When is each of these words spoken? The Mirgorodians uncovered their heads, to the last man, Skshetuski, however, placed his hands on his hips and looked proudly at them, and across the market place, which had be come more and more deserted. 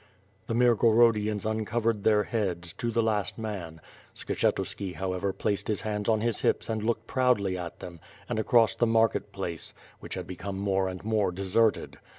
The 0.47 0.55
Mirgorodians 0.55 1.45
uncovered 1.45 2.03
their 2.03 2.23
heads, 2.23 2.73
to 2.73 2.89
the 2.89 3.03
last 3.03 3.37
man, 3.37 3.79
Skshetuski, 4.15 4.95
however, 4.95 5.31
placed 5.31 5.67
his 5.67 5.81
hands 5.81 6.09
on 6.09 6.21
his 6.21 6.41
hips 6.41 6.69
and 6.69 6.83
looked 6.83 7.05
proudly 7.05 7.55
at 7.55 7.81
them, 7.81 7.99
and 8.27 8.39
across 8.39 8.73
the 8.73 8.87
market 8.87 9.31
place, 9.31 9.75
which 9.99 10.15
had 10.15 10.25
be 10.25 10.35
come 10.37 10.57
more 10.57 10.87
and 10.87 11.03
more 11.05 11.31
deserted. 11.31 11.99